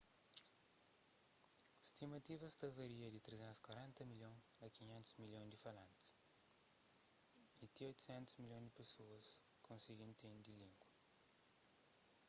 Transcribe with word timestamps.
stimativas 1.93 2.57
ta 2.59 2.67
varia 2.77 3.09
di 3.15 3.19
340 3.21 4.09
milhon 4.11 4.35
a 4.65 4.67
500 4.77 5.21
milhon 5.23 5.45
di 5.51 5.61
falantis 5.63 6.07
y 7.65 7.65
ti 7.73 7.81
800 7.93 8.41
milhon 8.43 8.63
di 8.67 8.73
pesoas 8.79 9.25
konsigi 9.67 10.03
intende 10.09 10.49
língua 10.57 10.85